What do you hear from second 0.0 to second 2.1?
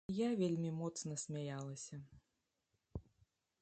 Я вельмі моцна смяялася.